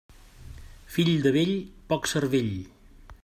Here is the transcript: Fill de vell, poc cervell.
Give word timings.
Fill 0.95 1.11
de 1.27 1.35
vell, 1.37 1.53
poc 1.93 2.09
cervell. 2.15 2.53